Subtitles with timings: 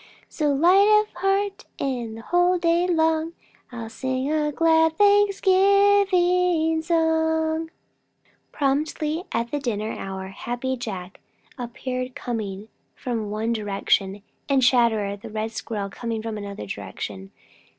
[0.29, 3.33] So light of heart the whole day long,
[3.71, 7.69] I'll sing a glad Thanksgiving song."
[8.51, 11.19] Promptly at the dinner hour Happy Jack
[11.55, 17.29] appeared coming from one direction, and Chatterer the Red Squirrel coming from another direction.